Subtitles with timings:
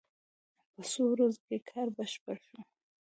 [0.73, 2.59] په څو ورځو کې کار بشپړ شو.